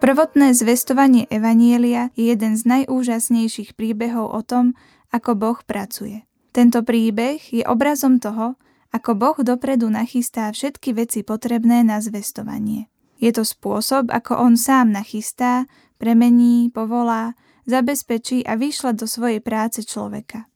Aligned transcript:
Prvotné 0.00 0.56
zvestovanie 0.56 1.28
Evanielia 1.28 2.08
je 2.16 2.32
jeden 2.32 2.56
z 2.56 2.64
najúžasnejších 2.64 3.76
príbehov 3.76 4.32
o 4.32 4.40
tom, 4.40 4.72
ako 5.12 5.36
Boh 5.36 5.60
pracuje. 5.60 6.24
Tento 6.56 6.80
príbeh 6.80 7.36
je 7.36 7.60
obrazom 7.68 8.16
toho, 8.16 8.56
ako 8.96 9.12
Boh 9.12 9.36
dopredu 9.44 9.92
nachystá 9.92 10.48
všetky 10.48 10.96
veci 10.96 11.20
potrebné 11.20 11.84
na 11.84 12.00
zvestovanie. 12.00 12.88
Je 13.20 13.28
to 13.28 13.44
spôsob, 13.44 14.08
ako 14.08 14.40
On 14.40 14.56
sám 14.56 14.88
nachystá, 14.88 15.68
premení, 16.00 16.72
povolá, 16.72 17.36
zabezpečí 17.68 18.40
a 18.48 18.56
vyšla 18.56 18.96
do 18.96 19.04
svojej 19.04 19.44
práce 19.44 19.84
človeka. 19.84 20.48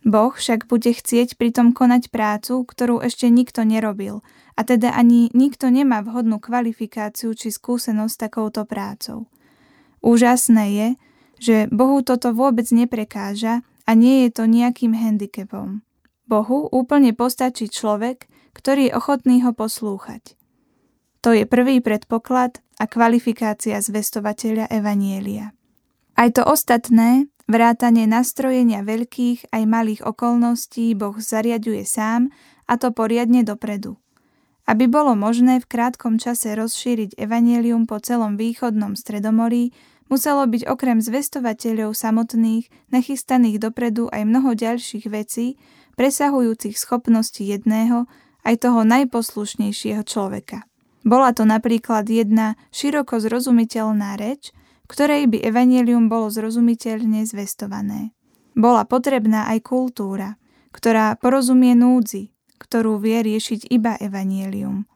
Boh 0.00 0.32
však 0.32 0.64
bude 0.64 0.96
chcieť 0.96 1.36
pritom 1.36 1.76
konať 1.76 2.08
prácu, 2.08 2.64
ktorú 2.64 3.04
ešte 3.04 3.28
nikto 3.28 3.68
nerobil, 3.68 4.24
a 4.56 4.64
teda 4.64 4.96
ani 4.96 5.28
nikto 5.36 5.68
nemá 5.68 6.00
vhodnú 6.00 6.40
kvalifikáciu 6.40 7.36
či 7.36 7.52
skúsenosť 7.52 8.16
takouto 8.16 8.64
prácou. 8.64 9.28
Úžasné 10.00 10.64
je, 10.72 10.88
že 11.40 11.56
Bohu 11.68 12.00
toto 12.00 12.32
vôbec 12.32 12.68
neprekáža 12.72 13.64
a 13.84 13.90
nie 13.96 14.24
je 14.24 14.30
to 14.36 14.44
nejakým 14.48 14.92
handicapom. 14.96 15.84
Bohu 16.28 16.68
úplne 16.72 17.16
postačí 17.16 17.68
človek, 17.68 18.28
ktorý 18.52 18.88
je 18.88 18.96
ochotný 18.96 19.42
ho 19.44 19.52
poslúchať. 19.56 20.36
To 21.20 21.36
je 21.36 21.44
prvý 21.44 21.84
predpoklad 21.84 22.64
a 22.80 22.84
kvalifikácia 22.88 23.76
zvestovateľa 23.80 24.72
Evanielia. 24.72 25.52
Aj 26.16 26.28
to 26.32 26.44
ostatné 26.44 27.28
Vrátanie 27.50 28.06
nastrojenia 28.06 28.86
veľkých 28.86 29.50
aj 29.50 29.62
malých 29.66 30.06
okolností 30.06 30.94
Boh 30.94 31.18
zariaduje 31.18 31.82
sám 31.82 32.30
a 32.70 32.78
to 32.78 32.94
poriadne 32.94 33.42
dopredu. 33.42 33.98
Aby 34.70 34.86
bolo 34.86 35.18
možné 35.18 35.58
v 35.58 35.66
krátkom 35.66 36.22
čase 36.22 36.54
rozšíriť 36.54 37.18
evanelium 37.18 37.90
po 37.90 37.98
celom 37.98 38.38
východnom 38.38 38.94
stredomorí, 38.94 39.74
muselo 40.06 40.46
byť 40.46 40.62
okrem 40.70 41.02
zvestovateľov 41.02 41.90
samotných 41.90 42.70
nachystaných 42.94 43.58
dopredu 43.58 44.06
aj 44.14 44.30
mnoho 44.30 44.54
ďalších 44.54 45.10
vecí, 45.10 45.58
presahujúcich 45.98 46.78
schopnosti 46.78 47.42
jedného, 47.42 48.06
aj 48.46 48.62
toho 48.62 48.86
najposlušnejšieho 48.86 50.06
človeka. 50.06 50.70
Bola 51.02 51.34
to 51.34 51.42
napríklad 51.42 52.06
jedna 52.06 52.54
široko 52.70 53.18
zrozumiteľná 53.18 54.14
reč, 54.14 54.54
ktorej 54.90 55.30
by 55.30 55.38
evanelium 55.46 56.10
bolo 56.10 56.34
zrozumiteľne 56.34 57.22
zvestované. 57.22 58.10
Bola 58.58 58.82
potrebná 58.82 59.46
aj 59.54 59.62
kultúra, 59.62 60.34
ktorá 60.74 61.14
porozumie 61.14 61.78
núdzi, 61.78 62.34
ktorú 62.58 62.98
vie 62.98 63.22
riešiť 63.22 63.70
iba 63.70 63.94
evanielium. 64.02 64.90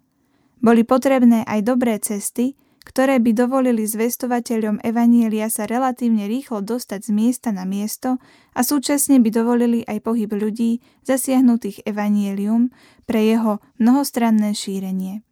Boli 0.58 0.82
potrebné 0.82 1.46
aj 1.46 1.60
dobré 1.62 2.02
cesty, 2.02 2.58
ktoré 2.84 3.16
by 3.16 3.32
dovolili 3.32 3.88
zvestovateľom 3.88 4.84
Evanielia 4.84 5.48
sa 5.48 5.64
relatívne 5.64 6.28
rýchlo 6.28 6.60
dostať 6.60 7.08
z 7.08 7.10
miesta 7.16 7.48
na 7.48 7.64
miesto 7.64 8.20
a 8.52 8.60
súčasne 8.60 9.22
by 9.24 9.30
dovolili 9.32 9.80
aj 9.88 10.04
pohyb 10.04 10.28
ľudí 10.28 10.84
zasiahnutých 11.08 11.88
Evanielium 11.88 12.68
pre 13.08 13.24
jeho 13.24 13.64
mnohostranné 13.80 14.52
šírenie. 14.52 15.24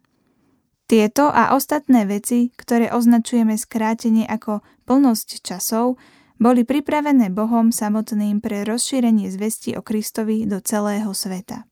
Tieto 0.83 1.31
a 1.31 1.55
ostatné 1.55 2.03
veci, 2.03 2.51
ktoré 2.53 2.91
označujeme 2.91 3.55
skrátene 3.55 4.27
ako 4.27 4.59
plnosť 4.83 5.39
časov, 5.39 5.95
boli 6.43 6.67
pripravené 6.67 7.31
Bohom 7.31 7.71
samotným 7.71 8.43
pre 8.43 8.67
rozšírenie 8.67 9.31
zvesti 9.31 9.79
o 9.79 9.81
Kristovi 9.81 10.43
do 10.43 10.59
celého 10.59 11.07
sveta. 11.15 11.63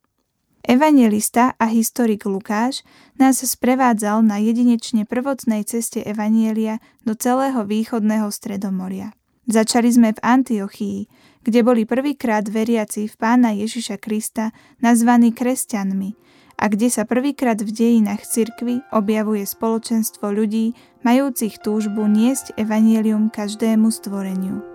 Evangelista 0.62 1.58
a 1.58 1.66
historik 1.68 2.24
Lukáš 2.30 2.86
nás 3.18 3.42
sprevádzal 3.42 4.22
na 4.22 4.38
jedinečne 4.38 5.10
prvotnej 5.10 5.66
ceste 5.66 6.06
Evanielia 6.06 6.78
do 7.02 7.18
celého 7.18 7.66
východného 7.66 8.30
stredomoria. 8.30 9.12
Začali 9.50 9.90
sme 9.90 10.10
v 10.14 10.22
Antiochii, 10.22 11.00
kde 11.42 11.60
boli 11.66 11.90
prvýkrát 11.90 12.46
veriaci 12.46 13.10
v 13.10 13.16
pána 13.18 13.57
Ježiša 13.57 13.98
Krista 13.98 14.54
nazvaní 14.80 15.34
kresťanmi 15.34 16.31
a 16.56 16.71
kde 16.71 16.88
sa 16.88 17.03
prvýkrát 17.03 17.59
v 17.59 17.69
dejinách 17.69 18.24
cirkvy 18.24 18.81
objavuje 18.95 19.44
spoločenstvo 19.44 20.31
ľudí, 20.31 20.74
majúcich 21.03 21.59
túžbu 21.59 22.07
niesť 22.07 22.56
evanielium 22.56 23.27
každému 23.30 23.92
stvoreniu. 23.92 24.70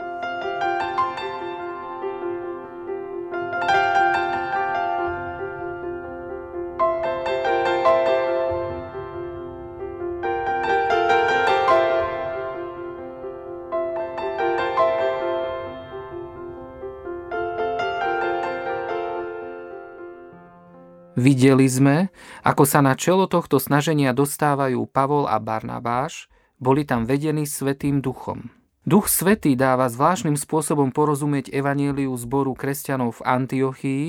Videli 21.17 21.65
sme, 21.65 22.13
ako 22.45 22.69
sa 22.69 22.85
na 22.85 22.93
čelo 22.93 23.25
tohto 23.25 23.57
snaženia 23.57 24.13
dostávajú 24.13 24.85
Pavol 24.85 25.25
a 25.25 25.41
Barnabáš, 25.41 26.29
boli 26.61 26.85
tam 26.85 27.09
vedení 27.09 27.49
Svetým 27.49 28.05
duchom. 28.05 28.53
Duch 28.85 29.09
Svetý 29.09 29.57
dáva 29.57 29.89
zvláštnym 29.89 30.37
spôsobom 30.37 30.93
porozumieť 30.93 31.51
evaníliu 31.51 32.13
zboru 32.21 32.53
kresťanov 32.53 33.19
v 33.19 33.27
Antiochii 33.33 34.05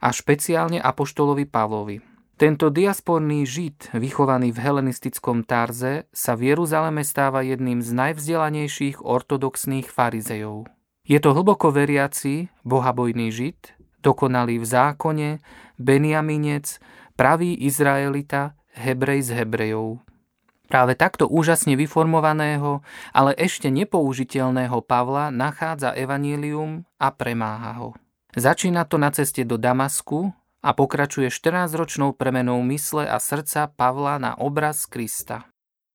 a 0.00 0.08
špeciálne 0.10 0.80
apoštolovi 0.80 1.44
Pavlovi. 1.44 2.00
Tento 2.40 2.72
diasporný 2.72 3.44
žid, 3.44 3.92
vychovaný 3.92 4.52
v 4.52 4.60
helenistickom 4.60 5.44
Tarze, 5.44 6.08
sa 6.08 6.40
v 6.40 6.56
Jeruzaleme 6.56 7.04
stáva 7.04 7.44
jedným 7.44 7.84
z 7.84 7.92
najvzdelanejších 7.92 9.04
ortodoxných 9.04 9.92
farizejov. 9.92 10.72
Je 11.06 11.22
to 11.22 11.36
hlboko 11.36 11.70
veriaci, 11.70 12.50
bohabojný 12.66 13.30
žid, 13.30 13.75
dokonalý 14.06 14.62
v 14.62 14.66
zákone, 14.70 15.28
Beniaminec, 15.82 16.78
pravý 17.18 17.58
Izraelita, 17.58 18.54
Hebrej 18.78 19.26
z 19.26 19.42
Hebrejov. 19.42 20.06
Práve 20.70 20.94
takto 20.94 21.26
úžasne 21.26 21.74
vyformovaného, 21.74 22.86
ale 23.10 23.34
ešte 23.34 23.66
nepoužiteľného 23.74 24.78
Pavla 24.86 25.34
nachádza 25.34 25.94
evanílium 25.98 26.86
a 27.02 27.10
premáha 27.10 27.74
ho. 27.82 27.90
Začína 28.38 28.86
to 28.86 29.02
na 29.02 29.10
ceste 29.10 29.42
do 29.42 29.58
Damasku, 29.58 30.30
a 30.66 30.74
pokračuje 30.74 31.30
14-ročnou 31.30 32.10
premenou 32.18 32.58
mysle 32.66 33.06
a 33.06 33.22
srdca 33.22 33.70
Pavla 33.70 34.18
na 34.18 34.34
obraz 34.34 34.90
Krista. 34.90 35.46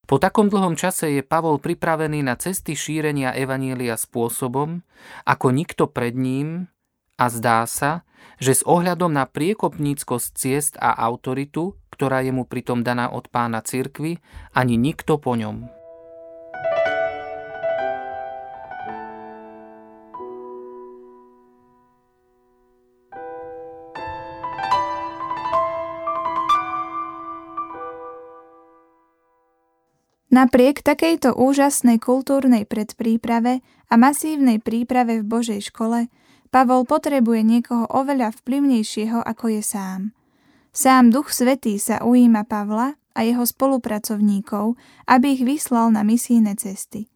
Po 0.08 0.16
takom 0.16 0.48
dlhom 0.48 0.80
čase 0.80 1.12
je 1.12 1.20
Pavol 1.20 1.60
pripravený 1.60 2.24
na 2.24 2.40
cesty 2.40 2.72
šírenia 2.72 3.36
Evanília 3.36 4.00
spôsobom, 4.00 4.80
ako 5.28 5.46
nikto 5.52 5.92
pred 5.92 6.16
ním 6.16 6.71
a 7.22 7.30
zdá 7.30 7.62
sa, 7.70 8.02
že 8.42 8.58
s 8.58 8.62
ohľadom 8.66 9.14
na 9.14 9.30
priekopníckosť 9.30 10.28
ciest 10.34 10.74
a 10.82 10.90
autoritu, 10.90 11.78
ktorá 11.94 12.26
je 12.26 12.34
mu 12.34 12.42
pritom 12.42 12.82
daná 12.82 13.14
od 13.14 13.30
pána 13.30 13.62
cirkvy, 13.62 14.18
ani 14.50 14.74
nikto 14.74 15.22
po 15.22 15.38
ňom. 15.38 15.70
Napriek 30.32 30.80
takejto 30.80 31.36
úžasnej 31.36 32.00
kultúrnej 32.00 32.64
predpríprave 32.64 33.62
a 33.62 33.94
masívnej 34.00 34.58
príprave 34.58 35.20
v 35.20 35.28
Božej 35.28 35.70
škole, 35.70 36.08
Pavol 36.52 36.84
potrebuje 36.84 37.40
niekoho 37.48 37.88
oveľa 37.88 38.36
vplyvnejšieho 38.36 39.24
ako 39.24 39.56
je 39.56 39.62
sám. 39.64 40.00
Sám 40.68 41.08
Duch 41.08 41.32
Svetý 41.32 41.80
sa 41.80 42.04
ujíma 42.04 42.44
Pavla 42.44 43.00
a 43.16 43.20
jeho 43.24 43.48
spolupracovníkov, 43.48 44.76
aby 45.08 45.32
ich 45.32 45.42
vyslal 45.48 45.88
na 45.96 46.04
misijné 46.04 46.52
cesty. 46.60 47.08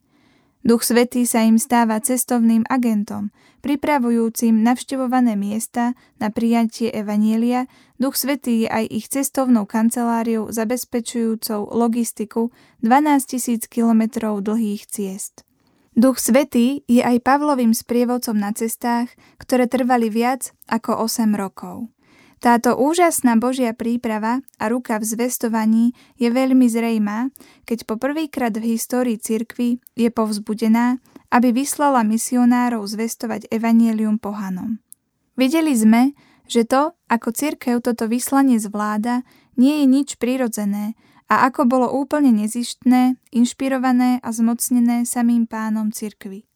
Duch 0.67 0.83
Svetý 0.83 1.29
sa 1.31 1.47
im 1.47 1.63
stáva 1.63 2.03
cestovným 2.03 2.67
agentom, 2.67 3.31
pripravujúcim 3.63 4.67
navštevované 4.67 5.39
miesta 5.39 5.95
na 6.19 6.33
prijatie 6.35 6.91
Evanielia, 6.91 7.71
Duch 8.03 8.19
Svetý 8.19 8.67
je 8.67 8.69
aj 8.73 8.85
ich 8.91 9.07
cestovnou 9.07 9.63
kanceláriou 9.63 10.51
zabezpečujúcou 10.51 11.71
logistiku 11.71 12.51
12 12.83 13.31
tisíc 13.31 13.71
kilometrov 13.71 14.43
dlhých 14.43 14.91
ciest. 14.91 15.46
Duch 15.97 16.21
Svetý 16.21 16.85
je 16.85 17.01
aj 17.01 17.25
Pavlovým 17.25 17.73
sprievodcom 17.73 18.37
na 18.37 18.53
cestách, 18.53 19.09
ktoré 19.41 19.65
trvali 19.65 20.13
viac 20.13 20.53
ako 20.69 21.01
8 21.09 21.33
rokov. 21.33 21.89
Táto 22.37 22.77
úžasná 22.77 23.41
Božia 23.41 23.73
príprava 23.73 24.45
a 24.61 24.69
ruka 24.69 25.01
v 25.01 25.09
zvestovaní 25.09 25.97
je 26.21 26.29
veľmi 26.29 26.69
zrejmá, 26.69 27.33
keď 27.65 27.89
po 27.89 27.97
prvýkrát 27.97 28.53
v 28.53 28.77
histórii 28.77 29.17
cirkvy 29.17 29.81
je 29.97 30.13
povzbudená, 30.13 31.01
aby 31.33 31.57
vyslala 31.57 32.05
misionárov 32.05 32.85
zvestovať 32.85 33.49
evanielium 33.49 34.21
pohanom. 34.21 34.77
Videli 35.33 35.73
sme, 35.73 36.13
že 36.45 36.69
to, 36.69 36.93
ako 37.09 37.33
cirkev 37.33 37.81
toto 37.81 38.05
vyslanie 38.05 38.61
zvláda, 38.61 39.25
nie 39.57 39.81
je 39.81 39.87
nič 39.89 40.09
prirodzené 40.21 40.93
a 41.27 41.51
ako 41.51 41.67
bolo 41.67 41.89
úplne 41.91 42.31
nezištné, 42.31 43.19
inšpirované 43.35 44.23
a 44.23 44.29
zmocnené 44.31 45.03
samým 45.03 45.51
pánom 45.51 45.91
cirkvy. 45.91 46.47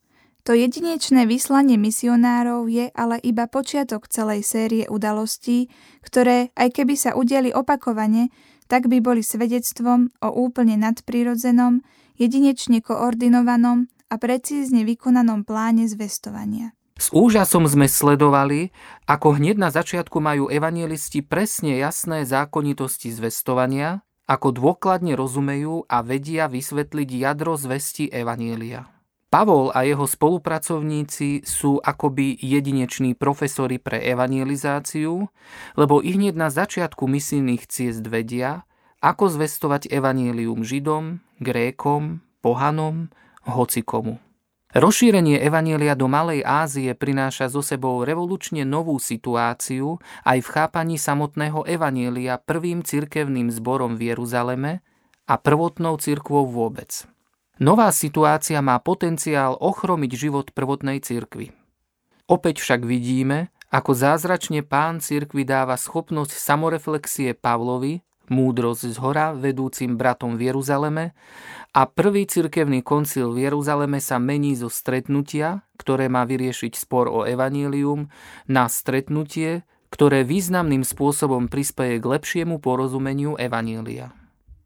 To 0.48 0.56
jedinečné 0.56 1.28
vyslanie 1.28 1.76
misionárov 1.76 2.64
je 2.70 2.88
ale 2.96 3.20
iba 3.20 3.44
počiatok 3.44 4.08
celej 4.08 4.48
série 4.48 4.88
udalostí, 4.88 5.68
ktoré, 6.00 6.48
aj 6.56 6.80
keby 6.80 6.94
sa 6.96 7.12
udiali 7.12 7.52
opakovane, 7.52 8.32
tak 8.70 8.88
by 8.88 9.04
boli 9.04 9.20
svedectvom 9.20 10.08
o 10.24 10.28
úplne 10.32 10.80
nadprirodzenom, 10.80 11.84
jedinečne 12.16 12.80
koordinovanom 12.80 13.90
a 14.08 14.14
precízne 14.16 14.86
vykonanom 14.88 15.44
pláne 15.44 15.84
zvestovania. 15.90 16.72
S 17.00 17.08
úžasom 17.16 17.64
sme 17.64 17.88
sledovali, 17.88 18.72
ako 19.08 19.40
hneď 19.40 19.56
na 19.56 19.72
začiatku 19.72 20.20
majú 20.20 20.52
evangelisti 20.52 21.24
presne 21.24 21.80
jasné 21.80 22.28
zákonitosti 22.28 23.08
zvestovania, 23.08 24.04
ako 24.30 24.54
dôkladne 24.54 25.18
rozumejú 25.18 25.90
a 25.90 26.06
vedia 26.06 26.46
vysvetliť 26.46 27.08
jadro 27.10 27.58
zvesti 27.58 28.06
evanielia. 28.06 28.86
Pavol 29.30 29.70
a 29.74 29.86
jeho 29.86 30.06
spolupracovníci 30.06 31.46
sú 31.46 31.78
akoby 31.82 32.34
jedineční 32.38 33.14
profesori 33.14 33.78
pre 33.78 34.02
evangelizáciu, 34.02 35.30
lebo 35.78 36.02
ich 36.02 36.18
hneď 36.18 36.34
na 36.34 36.50
začiatku 36.50 37.06
misijných 37.06 37.66
ciest 37.66 38.02
vedia, 38.06 38.66
ako 39.02 39.30
zvestovať 39.30 39.86
evanílium 39.90 40.66
Židom, 40.66 41.22
Grékom, 41.38 42.22
Pohanom, 42.42 43.10
hocikomu. 43.46 44.18
Rozšírenie 44.70 45.42
Evanielia 45.42 45.98
do 45.98 46.06
Malej 46.06 46.46
Ázie 46.46 46.94
prináša 46.94 47.50
so 47.50 47.58
sebou 47.58 48.06
revolučne 48.06 48.62
novú 48.62 49.02
situáciu 49.02 49.98
aj 50.22 50.38
v 50.38 50.46
chápaní 50.46 50.94
samotného 50.94 51.66
Evanielia 51.66 52.38
prvým 52.38 52.86
cirkevným 52.86 53.50
zborom 53.50 53.98
v 53.98 54.14
Jeruzaleme 54.14 54.78
a 55.26 55.34
prvotnou 55.42 55.98
cirkvou 55.98 56.46
vôbec. 56.46 57.02
Nová 57.58 57.90
situácia 57.90 58.62
má 58.62 58.78
potenciál 58.78 59.58
ochromiť 59.58 60.12
život 60.14 60.54
prvotnej 60.54 61.02
cirkvy. 61.02 61.50
Opäť 62.30 62.62
však 62.62 62.86
vidíme, 62.86 63.50
ako 63.74 63.90
zázračne 63.90 64.62
pán 64.62 65.02
cirkvi 65.02 65.42
dáva 65.42 65.74
schopnosť 65.74 66.30
samoreflexie 66.30 67.34
Pavlovi, 67.34 68.06
múdrosť 68.30 68.94
z 68.94 68.96
hora 69.02 69.34
vedúcim 69.34 69.98
bratom 69.98 70.38
v 70.38 70.54
Jeruzaleme 70.54 71.12
a 71.74 71.82
prvý 71.90 72.24
cirkevný 72.30 72.80
koncil 72.86 73.34
v 73.34 73.50
Jeruzaleme 73.50 73.98
sa 73.98 74.22
mení 74.22 74.54
zo 74.54 74.70
stretnutia, 74.70 75.66
ktoré 75.76 76.06
má 76.06 76.22
vyriešiť 76.22 76.78
spor 76.78 77.10
o 77.10 77.26
evanílium, 77.26 78.06
na 78.46 78.70
stretnutie, 78.70 79.66
ktoré 79.90 80.22
významným 80.22 80.86
spôsobom 80.86 81.50
prispieje 81.50 81.98
k 81.98 82.06
lepšiemu 82.06 82.62
porozumeniu 82.62 83.34
evanília. 83.34 84.14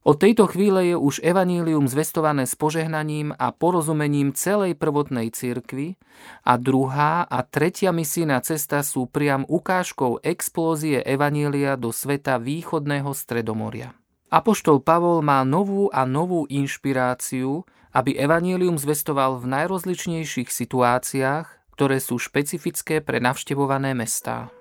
Od 0.05 0.21
tejto 0.21 0.45
chvíle 0.45 0.93
je 0.93 0.97
už 1.01 1.25
evanílium 1.25 1.89
zvestované 1.89 2.45
s 2.45 2.53
požehnaním 2.53 3.33
a 3.41 3.57
porozumením 3.57 4.37
celej 4.37 4.77
prvotnej 4.77 5.33
cirkvi 5.33 5.97
a 6.45 6.61
druhá 6.61 7.25
a 7.25 7.41
tretia 7.41 7.89
misijná 7.89 8.45
cesta 8.45 8.85
sú 8.85 9.09
priam 9.09 9.49
ukážkou 9.49 10.21
explózie 10.21 11.01
evanília 11.01 11.81
do 11.81 11.89
sveta 11.89 12.37
východného 12.37 13.17
stredomoria. 13.17 13.97
Apoštol 14.29 14.85
Pavol 14.85 15.25
má 15.25 15.41
novú 15.41 15.89
a 15.89 16.05
novú 16.05 16.45
inšpiráciu, 16.53 17.65
aby 17.97 18.13
evanílium 18.13 18.77
zvestoval 18.77 19.41
v 19.41 19.57
najrozličnejších 19.57 20.53
situáciách, 20.53 21.47
ktoré 21.73 21.97
sú 21.97 22.21
špecifické 22.21 23.01
pre 23.01 23.25
navštevované 23.25 23.97
mestá. 23.97 24.53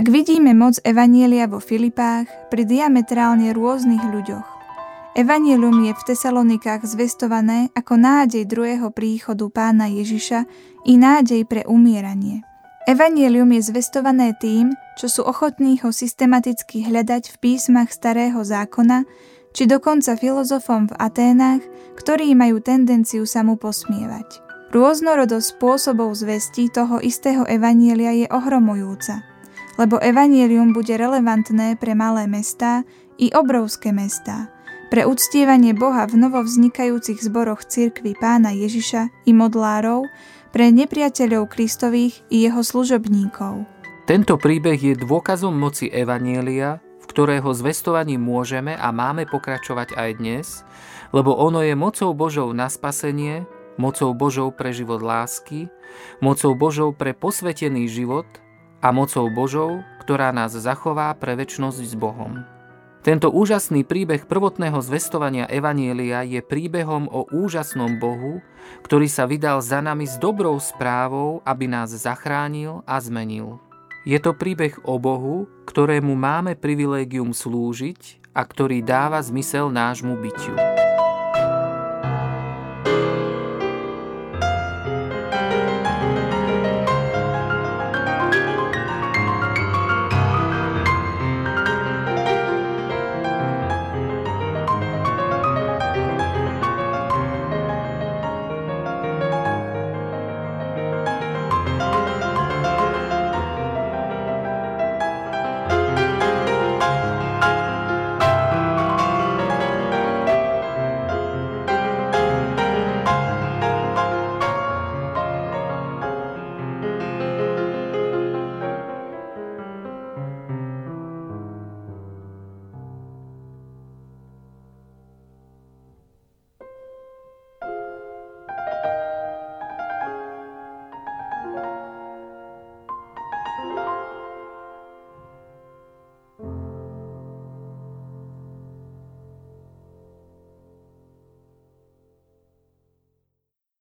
Tak 0.00 0.16
vidíme 0.16 0.56
moc 0.56 0.80
Evanielia 0.80 1.44
vo 1.44 1.60
Filipách 1.60 2.24
pri 2.48 2.64
diametrálne 2.64 3.52
rôznych 3.52 4.00
ľuďoch. 4.00 4.48
Evanielium 5.12 5.76
je 5.84 5.92
v 5.92 6.02
Tesalonikách 6.08 6.88
zvestované 6.88 7.68
ako 7.76 8.00
nádej 8.00 8.48
druhého 8.48 8.88
príchodu 8.96 9.44
pána 9.52 9.92
Ježiša 9.92 10.48
i 10.88 10.96
nádej 10.96 11.44
pre 11.44 11.68
umieranie. 11.68 12.40
Evanielium 12.88 13.52
je 13.52 13.68
zvestované 13.68 14.32
tým, 14.40 14.72
čo 14.96 15.12
sú 15.12 15.20
ochotní 15.20 15.76
ho 15.84 15.92
systematicky 15.92 16.80
hľadať 16.80 17.36
v 17.36 17.36
písmach 17.36 17.92
starého 17.92 18.40
zákona, 18.40 19.04
či 19.52 19.68
dokonca 19.68 20.16
filozofom 20.16 20.88
v 20.88 20.96
Aténach, 20.96 21.60
ktorí 22.00 22.32
majú 22.32 22.64
tendenciu 22.64 23.28
sa 23.28 23.44
mu 23.44 23.60
posmievať. 23.60 24.48
Rôznorodosť 24.72 25.60
spôsobov 25.60 26.16
zvesti 26.16 26.72
toho 26.72 27.04
istého 27.04 27.44
evanielia 27.44 28.16
je 28.16 28.26
ohromujúca 28.32 29.29
lebo 29.80 29.96
evanielium 29.96 30.76
bude 30.76 30.92
relevantné 30.92 31.80
pre 31.80 31.96
malé 31.96 32.28
mestá 32.28 32.84
i 33.16 33.32
obrovské 33.32 33.96
mestá, 33.96 34.52
pre 34.92 35.08
uctievanie 35.08 35.72
Boha 35.72 36.04
v 36.04 36.20
novovznikajúcich 36.20 37.24
zboroch 37.24 37.64
cirkvy 37.64 38.12
pána 38.20 38.52
Ježiša 38.52 39.24
i 39.24 39.32
modlárov, 39.32 40.04
pre 40.52 40.68
nepriateľov 40.68 41.48
Kristových 41.48 42.20
i 42.28 42.44
jeho 42.44 42.60
služobníkov. 42.60 43.64
Tento 44.04 44.34
príbeh 44.36 44.76
je 44.76 44.98
dôkazom 44.98 45.54
moci 45.54 45.86
Evanielia, 45.88 46.82
v 47.00 47.04
ktorého 47.06 47.48
zvestovaní 47.54 48.18
môžeme 48.18 48.74
a 48.74 48.90
máme 48.90 49.30
pokračovať 49.30 49.94
aj 49.94 50.10
dnes, 50.18 50.46
lebo 51.14 51.38
ono 51.38 51.62
je 51.62 51.72
mocou 51.78 52.10
Božou 52.12 52.50
na 52.50 52.66
spasenie, 52.66 53.46
mocou 53.78 54.10
Božou 54.12 54.50
pre 54.50 54.74
život 54.74 55.00
lásky, 55.00 55.70
mocou 56.18 56.52
Božou 56.58 56.90
pre 56.90 57.14
posvetený 57.14 57.86
život 57.86 58.26
a 58.80 58.88
mocou 58.90 59.28
Božou, 59.28 59.84
ktorá 60.00 60.32
nás 60.32 60.56
zachová 60.56 61.12
pre 61.16 61.36
väčnosť 61.36 61.80
s 61.84 61.94
Bohom. 61.94 62.42
Tento 63.00 63.32
úžasný 63.32 63.80
príbeh 63.80 64.28
prvotného 64.28 64.76
zvestovania 64.84 65.48
Evanielia 65.48 66.20
je 66.20 66.44
príbehom 66.44 67.08
o 67.08 67.24
úžasnom 67.32 67.96
Bohu, 67.96 68.44
ktorý 68.84 69.08
sa 69.08 69.24
vydal 69.24 69.64
za 69.64 69.80
nami 69.80 70.04
s 70.04 70.20
dobrou 70.20 70.60
správou, 70.60 71.40
aby 71.48 71.64
nás 71.64 71.96
zachránil 71.96 72.84
a 72.84 73.00
zmenil. 73.00 73.56
Je 74.04 74.20
to 74.20 74.36
príbeh 74.36 74.76
o 74.84 75.00
Bohu, 75.00 75.48
ktorému 75.64 76.12
máme 76.12 76.56
privilégium 76.56 77.32
slúžiť 77.32 78.32
a 78.36 78.44
ktorý 78.44 78.84
dáva 78.84 79.20
zmysel 79.20 79.72
nášmu 79.72 80.20
bytiu. 80.20 80.79